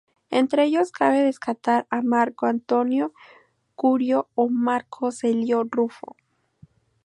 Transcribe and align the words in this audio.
Entre 0.31 0.63
ellos 0.63 0.91
cabe 0.91 1.19
destacar 1.21 1.85
a 1.91 2.01
Marco 2.01 2.47
Antonio, 2.47 3.13
Curio 3.75 4.29
o 4.33 4.49
Marco 4.49 5.11
Celio 5.11 5.63
Rufo. 5.71 6.15